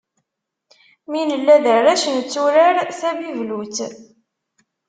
Mi 1.09 1.19
nella 1.27 1.55
d 1.63 1.65
arrac, 1.75 2.01
netturar 2.15 2.75
tablibult. 2.99 3.77